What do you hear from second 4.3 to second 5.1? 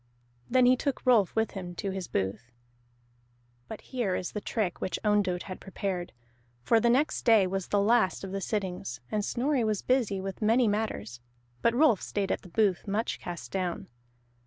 the trick which